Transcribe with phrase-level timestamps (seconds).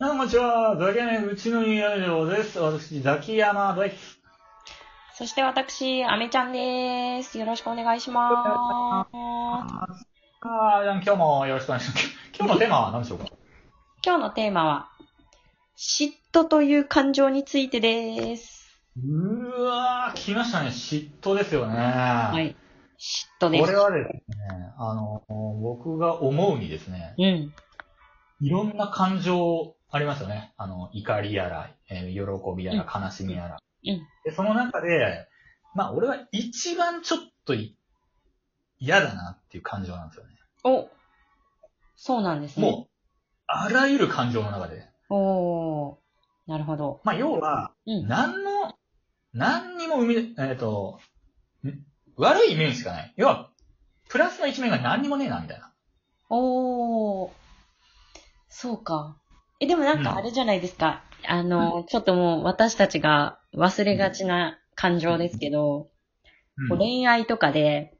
[0.00, 0.78] どうもこんにちは。
[0.78, 2.58] ザキヤマうちの家ラジオです。
[2.58, 4.18] 私、ザキヤマです。
[5.12, 7.38] そして私、アメちゃんです。
[7.38, 10.06] よろしくお願いしまあす。
[10.42, 12.08] ー今日もよろしくお願いします。
[12.34, 13.26] 今日のテーマは何でしょうか？
[14.02, 14.88] 今日のテーマは、
[15.76, 18.80] 嫉妬という感情についてです。
[18.96, 20.68] うわー、来ましたね。
[20.68, 21.76] 嫉妬ですよね。
[21.76, 22.30] は。
[22.32, 22.56] はい
[22.98, 23.64] 嫉妬です。
[23.66, 24.22] これはですね、
[24.78, 25.22] あの、
[25.60, 27.52] 僕が思うにですね、うん。
[28.40, 30.52] いろんな感情ありますよね。
[30.56, 33.58] あの、怒りやら、えー喜びやら、悲しみやら。
[33.84, 34.06] うん。
[34.24, 35.26] で、その中で、
[35.74, 37.76] まあ、俺は一番ちょっとい
[38.78, 40.30] 嫌だなっていう感情なんですよね。
[40.64, 40.88] お
[41.96, 42.70] そうなんですね。
[42.70, 42.88] もう、
[43.46, 44.88] あらゆる感情の中で。
[45.08, 45.96] おー。
[46.46, 47.00] なるほど。
[47.04, 48.06] まあ、要は、うん。
[48.06, 48.74] 何の、
[49.32, 50.98] 何にも生み、えっ、と、
[51.64, 51.84] ん
[52.16, 53.14] 悪い面しかない。
[53.16, 53.50] 要は、
[54.08, 55.72] プラスの一面が何にもねえな、みたいな。
[56.28, 57.30] おー。
[58.48, 59.19] そうか。
[59.60, 61.04] え、でもなんかあれじゃないですか。
[61.26, 65.90] あの、ちょっともう私たちが忘れがちな感情ですけど、
[66.58, 67.96] うんこう恋愛とかで、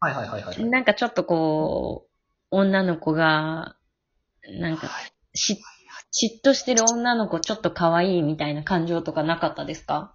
[0.00, 0.64] はいはいはいはい。
[0.64, 2.10] なんかちょっとこう、
[2.50, 3.76] 女の子が、
[4.60, 5.60] なんか、はいし、
[6.12, 10.14] 嫉妬してる女の子ちょっと可愛いみたいな感情とかなかったですか？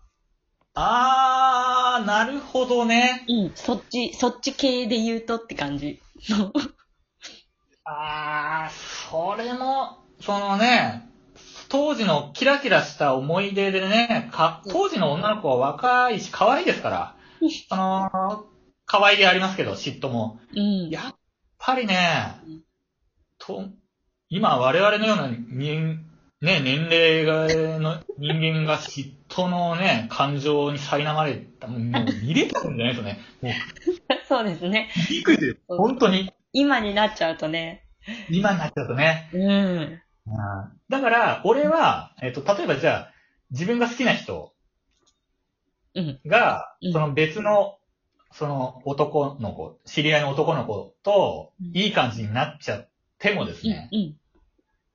[0.73, 3.25] あー、なるほどね。
[3.29, 6.01] うん、そっち、そっち系で言うとって感じ。
[7.85, 11.09] あー、それも、そのね、
[11.67, 17.15] 当時のキラキラした思い出でね、か当時の女の子は若いし可愛いですから、
[17.69, 18.43] あのー、
[18.85, 20.39] 可愛げありますけど、嫉妬も。
[20.55, 20.89] うん。
[20.89, 21.15] やっ
[21.57, 22.61] ぱりねうん、
[23.37, 23.65] と、
[24.29, 25.97] 今我々のような人、
[26.41, 31.79] ね、年齢が、の人間が嫉妬のね、感情に苛まれた、もう
[32.23, 33.19] 見れたんじゃないですよね。
[34.29, 34.89] そうですね。
[35.09, 35.57] びっくり。
[35.67, 36.31] 本当に。
[36.53, 37.83] 今になっちゃうとね。
[38.29, 39.29] 今になっちゃうとね。
[39.33, 39.99] うん。
[40.89, 43.13] だから、俺は、えっ、と、例えばじゃあ、
[43.51, 44.53] 自分が好きな人
[45.95, 46.19] うん。
[46.25, 47.77] がうん、その別の、
[48.31, 52.89] その男の子、知り合いの男の子とうん、いい感じになっちゃっ
[53.19, 53.69] てもですうん。
[53.69, 53.89] ね、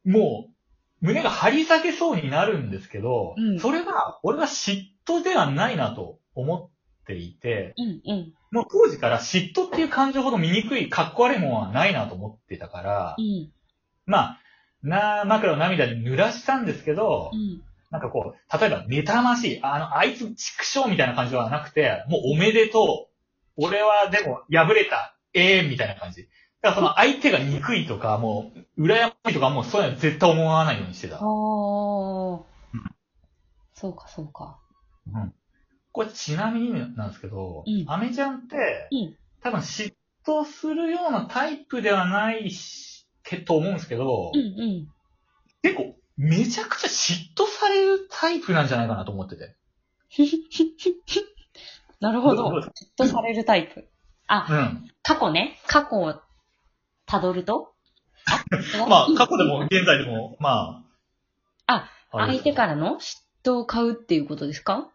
[0.04, 0.12] うん。
[0.12, 0.54] もう、
[1.00, 6.72] 胸が張り裂けそうになるんですけど、うんそれは、俺は嫉妬ではないなと思
[7.02, 8.00] っていて、うん。
[8.04, 8.34] うん。
[8.50, 13.52] もう当時から嫉妬っていう感情ほど醜い、かっこ悪いものはないなと思ってたから、うん。
[14.06, 14.40] まあ、
[14.82, 17.62] な、枕を涙に濡らしたんですけど、うん。
[17.90, 23.08] なんかこう、例えば、妬ましい、あの、あいつ、畜生みたいな感じではなくて、もうおめでと
[23.56, 23.64] う。
[23.64, 25.16] 俺はでも、敗れた。
[25.34, 26.28] ええみたいな感じ。
[26.62, 31.18] だからその相手が憎いとか、もう、羨ましいとか、もうそういうの絶対思わないようにしてた。
[31.22, 32.90] おーうん。
[33.74, 34.58] そうか、そうか。
[35.12, 35.34] うん。
[35.92, 39.16] これちなみになんですけど、うんアメちゃんって、うん。
[39.42, 39.94] 多分嫉
[40.26, 42.87] 妬するようなタイプではないし、
[43.28, 44.40] けと思うんですけど、うん。
[44.40, 44.88] うん。
[45.62, 49.56] 結構、めちゃくちゃ嫉妬されるタイプなんじゃないかなと思ってて。
[52.00, 52.48] なるほど。
[52.48, 52.60] う
[52.98, 53.88] 嫉妬されるタイプ。
[54.26, 54.90] あ、ん。
[55.02, 55.60] 過去ね。
[55.66, 56.14] 過去を
[57.06, 57.74] 辿ると？
[58.26, 58.44] あ
[58.88, 60.84] まあ、過去でも現在でも、ま
[61.66, 61.74] あ。
[61.74, 64.90] あ、相手からの嫉妬を買うっていうことですか？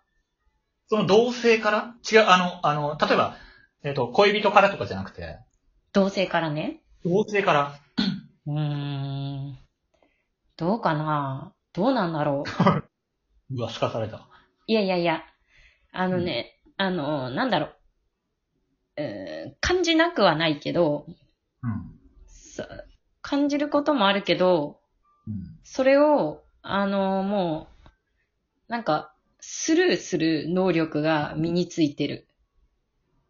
[0.87, 1.95] その同性から？
[2.11, 3.37] 違う、あの、あの、例えば、
[3.83, 5.39] えっ、と、恋人からとかじゃなくて、
[5.91, 6.81] 同性からね。
[7.03, 7.79] 同性から。
[8.45, 9.57] うーん。
[10.57, 11.53] どうかな？
[11.73, 12.43] どうなんだろ
[13.49, 13.55] う？
[13.55, 14.27] うわ、すかされた。
[14.67, 15.23] いやいやいや。
[15.91, 17.75] あのね、あの、なんだろう。
[18.97, 21.05] うーん感じなくはないけど、
[21.61, 21.99] うん。
[22.27, 22.67] さ
[23.21, 24.79] 感じることもあるけど、
[25.27, 25.59] うん。
[25.63, 27.67] それを、あの、も
[28.67, 32.27] う、なんか、スルーする能力が身についてる。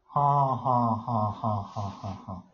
[0.05, 2.52] はあ、はあ、はあ、はあ、はあ、はあ。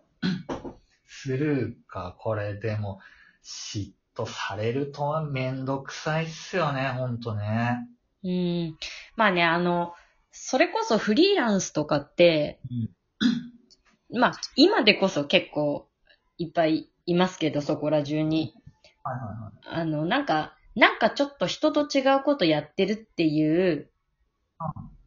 [1.10, 3.00] するか、これでも、
[3.44, 7.80] 嫉妬されるとはめんどくさいっすよね、ほんとね。
[8.24, 8.78] うん。
[9.16, 9.94] まあね、あの、
[10.32, 12.62] それこそフリーランスとかって、
[14.12, 15.88] まあ、今でこそ結構
[16.38, 18.54] いっぱいいますけど、そこら中に。
[19.04, 19.82] はいはいはい。
[19.82, 23.90] あの、なんか、なんかちょっと人と違うことやってるっていう、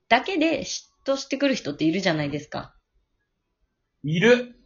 [0.08, 2.74] だけで嫉妬してくる人っているじゃないですか。
[4.02, 4.56] いる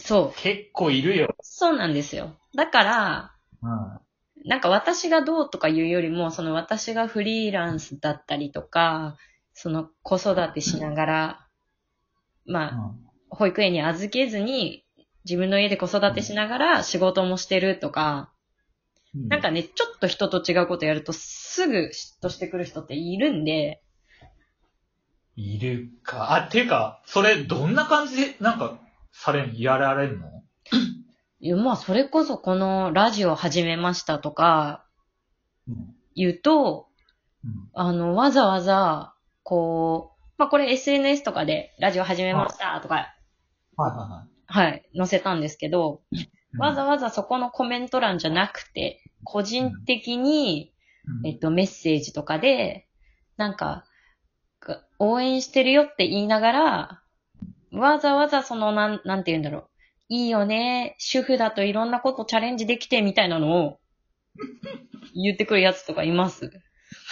[0.00, 0.40] そう。
[0.40, 1.34] 結構いるよ。
[1.42, 2.36] そうなんですよ。
[2.54, 3.32] だから、
[3.62, 4.48] うん。
[4.48, 9.16] なんか私がどうとかいうよりも、その私がフリーランスだったりとか、
[9.52, 11.46] その子育てしながら、
[12.46, 12.94] まあ、
[13.28, 14.84] 保育園に預けずに、
[15.24, 18.32] 自分の家で子育てしながら仕事もしてるとか、
[19.14, 19.28] うん。
[19.28, 23.82] なんかね、ちょっと人と違うことやるとすぐ嫉妬してくる人っているんで、
[25.36, 26.34] いるか。
[26.34, 28.78] あ、っていうか、それ、どんな感じで、なんか、
[29.12, 30.44] されん、やられるの？
[31.40, 34.84] いや、まあ、それこそこのラジオ始めましたとか、
[35.68, 35.94] うん。
[36.14, 36.88] 言うと、
[37.44, 37.70] うん。
[37.74, 43.04] あの、わざわざ、こう、まあ、これ SNS とかでラジオ始めましたとか、はい。
[43.76, 46.30] ははい、載せたんですけど、いはい。
[46.58, 50.74] わざわざそこのコメント欄じゃなくて、個人的に、
[51.22, 51.26] うん。
[51.26, 52.86] えっと、メッセージとかで、
[53.36, 53.84] なんか、
[54.60, 57.02] が応援してるよって言いながら、
[57.72, 59.66] わざわざその、なん、なんて言うんだろう。
[60.08, 63.78] いいよね、主婦だといろんなことチャレンジできてみたいなのを、
[65.14, 66.50] 言ってくるやつとかいます。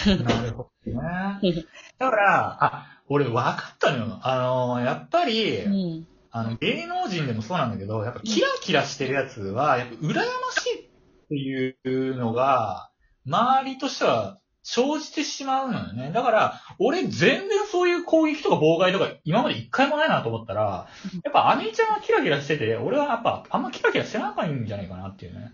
[0.06, 1.64] なるほどね。
[1.98, 4.20] だから、あ、俺分かったのよ。
[4.22, 6.06] あの、やっぱり、うん。
[6.30, 10.22] あの、芸能人でもそうなんだけど、やっぱキラキラしてるやつは、やっぱ羨ま
[10.52, 10.88] しいっ
[11.28, 12.90] ていうのが、
[13.26, 14.38] 周りとしては
[14.70, 16.10] 生じてしまうのよね。
[16.12, 20.88] だから、俺全然そういう攻撃とか妨害とか今まで一回もないなと思ったら、
[21.24, 25.52] やっぱアミちゃんはキラキラしてて、俺はやっぱあんまキラキラしてなかったんじゃないかなっていうね。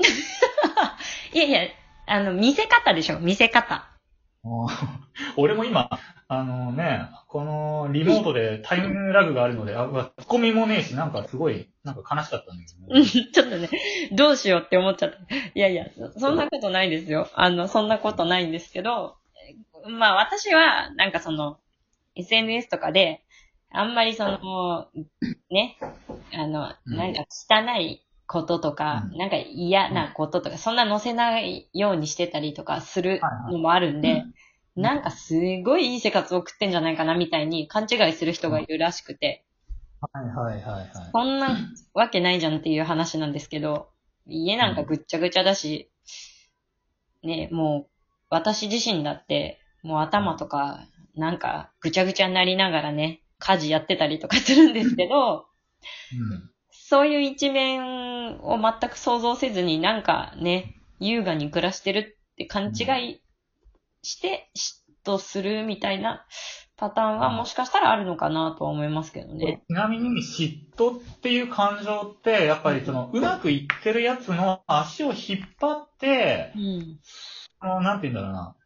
[1.32, 1.60] いやいや、
[2.06, 3.88] あの、見せ方でしょ、見せ方。
[5.38, 5.88] 俺も今、
[6.40, 13.08] あのね、このリモートでタイムラグがあるので、あ、うわツッコミもねえし、なんかすごい、なんか悲しかったんだけどうんね。
[13.32, 13.68] ちょっとね、
[14.12, 15.18] どうしようって思っちゃった。
[15.34, 17.28] いやいや、そそんなことないですよ。
[17.34, 19.16] あの、そんなことないんですけど、
[19.86, 21.58] まあ私は、なんかその、
[22.16, 23.24] SNS とかで、
[23.70, 24.88] あんまりその、
[25.50, 25.76] ね、
[26.32, 33.20] あの、うんなんか汚いこととか、うんなんか嫌なこととか、そんな載せないようにしてたりとかする
[33.50, 34.33] のもあるんで、うん
[34.76, 35.34] なんかす
[35.64, 39.44] ごいいい生活を送ってんじゃないかなみたいに勘違いする人がいるらしくて、
[40.12, 40.88] はいはいはいはい。
[41.12, 41.56] そんな
[41.94, 43.88] わけないじゃんっていう話なんですけど、
[44.26, 45.90] 家なんかぐっちゃぐちゃだし、
[47.22, 47.90] ね、もう、
[48.30, 55.46] 私自身だって、もう頭とか、なんかぐちゃぐちゃになりながらね、家事やってたりとかするんですけど、
[56.12, 56.50] うん。
[56.70, 63.20] そういう一面を全く想像せずになんかね、優雅に暮らしてるって勘違い
[64.04, 66.26] して嫉妬するみたいな
[66.76, 69.62] パターンはもしかしたらあるのかなとは思いますけどね。
[69.68, 76.98] ちなみに嫉妬っていう感情って、やっぱりその、うまくいってるやつの足を引っ張って、うん。
[77.60, 78.56] あの、なんて言うんだろうな。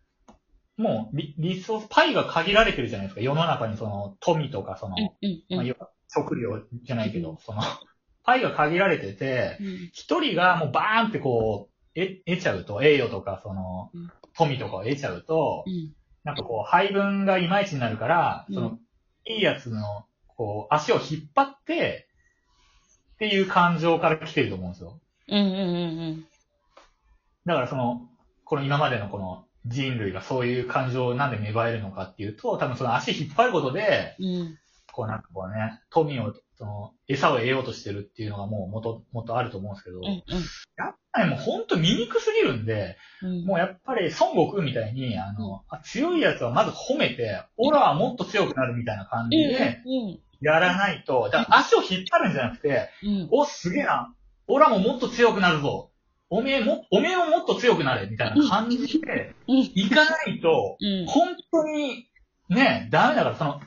[0.76, 3.20] もうリ、リソース、パイが限られてるじゃないですか。
[3.20, 5.10] 世の中にその、富とかその、うん。
[5.22, 5.42] うん。
[5.50, 7.60] うまあ、食料じゃないけど、その、
[8.24, 9.90] パイが限られてて、うん。
[9.92, 15.92] 一人がもうバーンってこう、え、得ちゃうと、栄誉とかそのうん、富とかを得ちゃうと、うん。
[16.24, 18.78] なんかこう、配分がいまいちになるから、うんその、
[19.26, 22.08] いいやつの、こう、足を引っ張って、
[23.14, 25.00] っていう感情から来てると思うんですよ。
[25.28, 25.38] うん。
[25.38, 25.46] うん。
[25.46, 25.54] う
[26.12, 26.24] ん。
[27.46, 28.08] だからその、
[28.44, 34.58] この今までのこの人類がそういう感情をなんで芽生えるのかっていうと、多分その足引っ張ることで、うん。
[34.92, 40.04] こうなんかこうね、富を、その、餌を得ようとしてるっていうのがもう元、元あると思うんですけど、うん。
[40.04, 43.44] やっぱりもうほんと醜すぎるんで、うん。
[43.44, 50.20] もうやっぱり孫悟空みたいに、あの、あ強いやつはまず褒めて、オラはもっと強くなるみたいな感じで、うん。
[50.40, 53.28] やらないと、だから足を引っ張るんじゃなくて、うん。
[53.30, 54.14] お、すげえな、
[54.46, 55.90] オラももっと強くなるぞ。
[56.30, 59.58] おめえも、おめえももっと強くなれ、みたいな感じで、うん。
[59.58, 61.06] いかないと、うん。
[61.06, 62.06] 本当に、
[62.48, 63.60] ね、ダメだから、その、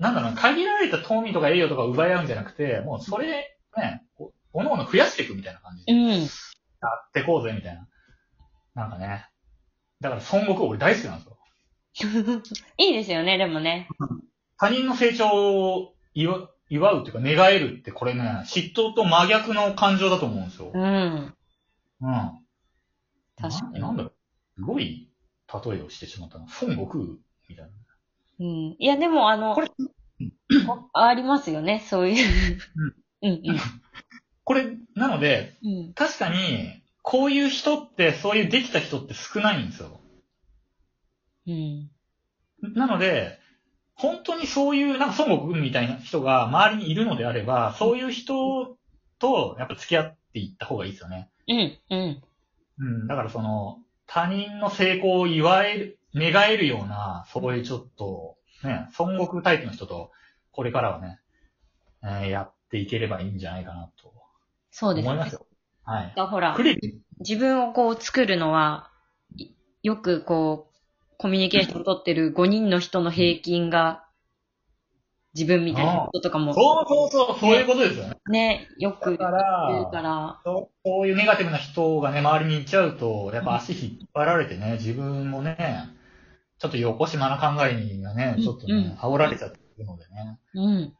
[0.00, 6.08] なんだろうな、限られた富とか栄誉とか奪い合うんじゃなくて、もうそれ、ね、おおのおの増やしていくみたいな感じで、うん。
[6.08, 7.86] やってこうぜ、みたいな。
[8.74, 9.26] なんかね。
[10.00, 11.36] だから孫悟空俺大好きなんですよ。
[12.78, 13.88] いいですよね、でもね。
[14.56, 20.70] 他人の成長を祝祝うっていうか願えるってこれね、嫉妬と真逆の感情だと思うんですよ。
[20.72, 21.34] うん。
[22.00, 22.44] うん。
[23.36, 24.12] 確かにななんだろう。
[24.56, 25.10] すごい
[25.52, 26.46] 例えをしてしまったな。
[26.62, 27.04] 孫悟空
[27.48, 27.70] みたいな。
[28.40, 28.76] うん。
[28.78, 29.68] いや、でも、あのこれ、
[30.94, 32.58] あありますよね、そういう。
[33.22, 33.32] うん。
[33.32, 33.42] うん。
[34.44, 35.92] これ、なので、うん。
[35.94, 40.00] 確かに、こういう人って、そういうできた人って少ないんですよ。
[41.46, 41.90] うん。
[42.74, 43.38] なので、
[43.94, 48.76] 本当にそういう、なんか孫悟空みたいな人が周りにいるのであれば、そういう人
[49.18, 51.30] と、やっぱ付き合っていった方がいいですよね。
[51.46, 51.78] うん。
[51.90, 52.22] うん。
[52.78, 60.10] うん、だからその、他人の成功を祝える、願えるような、そういうちょっと、ね、孫悟空タイプの人と、
[60.52, 61.18] これからはね、
[62.02, 64.10] えーやっていければいいんじゃないかなと
[64.70, 65.34] そうですね思います。
[65.34, 65.46] よ。
[65.84, 66.12] はい。
[66.16, 66.56] だほら
[67.18, 68.90] 自分をこう作るのは、
[69.36, 69.50] い
[69.82, 70.74] よくこう、
[71.18, 74.04] コミュニケーション取ってる5人の人の平均が、
[75.34, 78.14] 自分みたいなこととかも、そうそうそう、そういうことですよね。
[78.30, 85.88] ね、よく言うら、から、そうこういうネガティブな人がね、周りにいちゃうと、やっぱ足引っ張られてね、自分もね、
[86.60, 90.38] ちょっと横島な考えにがね、ちょっとうんね、煽られちゃってるのでね。
[90.54, 90.94] うん。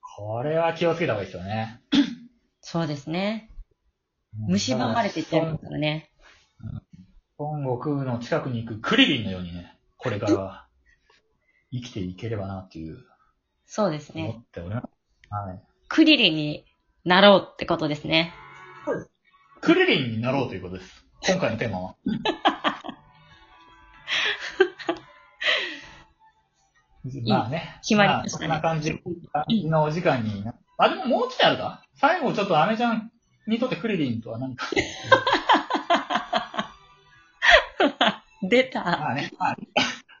[0.00, 1.80] これは気をつけた方がいいですよね。
[2.60, 3.48] そうですね。
[4.48, 6.10] 蝕まれていっちゃいますからね。
[7.38, 10.66] 孫悟空の近くに行くクリリンのようにね、これからは
[11.72, 12.98] 生きていければなっていう、
[13.66, 14.42] そうです思ね。
[14.42, 14.86] っております。
[15.30, 15.62] はい。
[15.86, 16.64] クリリンに
[17.04, 18.34] なろうってことですね。
[19.60, 21.06] クリリンになろうということです。
[21.20, 21.96] 今回のテーマは。
[27.26, 27.78] まあね。
[27.82, 29.00] 決まりましたねあそんな感じ
[29.68, 30.54] のお時間にな。
[30.78, 31.82] あ、でももうちょっとあるか？
[31.94, 33.10] 最後ちょっとアメちゃん
[33.46, 34.66] にとってクリリンとは何か。
[38.42, 38.82] 出た。
[38.82, 39.32] まあね。
[39.38, 39.56] まあ、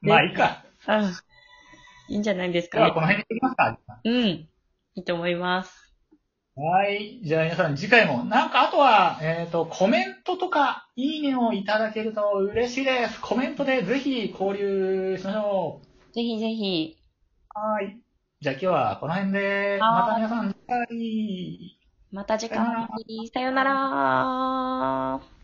[0.02, 0.64] まあいいか。
[0.88, 1.14] うん。
[2.08, 3.00] いいんじゃないですかねではこ。
[3.00, 3.78] の辺に行きますか。
[4.04, 4.26] うん。
[4.26, 4.48] い
[4.96, 5.94] いと思います。
[6.56, 7.20] はい。
[7.22, 13.20] じゃあ皆さん次回も、なんかあとは、えっ、と、コメントとか、いいねをいただけると嬉しいです。
[13.20, 15.82] コメントでぜひ交流しましょ
[16.18, 16.96] ぜひぜひ。
[17.54, 17.58] う。
[17.60, 17.96] はい。
[18.40, 21.78] じゃあ今日はこの辺で、また皆さん、次回。
[22.10, 22.66] また次回。
[23.32, 25.37] さよなら。